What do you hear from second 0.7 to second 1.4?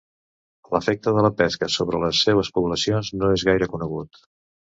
L'efecte de la